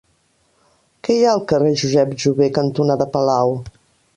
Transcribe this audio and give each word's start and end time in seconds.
Què 1.07 1.17
hi 1.17 1.19
ha 1.27 1.35
al 1.39 1.43
carrer 1.51 1.75
Josep 1.81 2.15
Jover 2.25 2.51
cantonada 2.59 3.09
Palau? 3.17 3.55